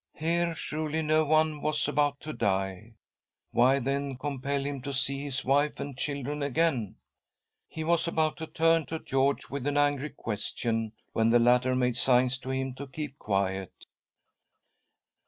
Here 0.15 0.55
surely 0.55 1.03
no 1.03 1.27
oije 1.27 1.61
was 1.61 1.87
about 1.87 2.19
to 2.21 2.33
die! 2.33 2.95
Why 3.51 3.77
then 3.77 4.17
compel 4.17 4.63
him 4.65 4.81
to 4.81 4.93
see 4.93 5.21
his 5.25 5.45
wife 5.45 5.79
and 5.79 5.95
children 5.95 6.41
again? 6.41 6.95
He 7.67 7.83
was 7.83 8.07
about 8.07 8.37
to 8.37 8.47
turn 8.47 8.87
to 8.87 8.97
George 8.97 9.51
with 9.51 9.67
an 9.67 9.77
angry 9.77 10.09
question, 10.09 10.93
when 11.13 11.29
the 11.29 11.37
latter 11.37 11.75
made 11.75 11.97
signs 11.97 12.39
to 12.39 12.49
him 12.49 12.73
to 12.77 12.87
keep 12.87 13.19
qtjiet. 13.19 13.69